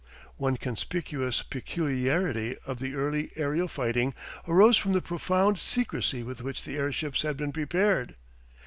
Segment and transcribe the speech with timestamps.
[0.37, 4.15] One conspicuous peculiarity of the early aerial fighting
[4.47, 8.15] arose from the profound secrecy with which the airships had been prepared.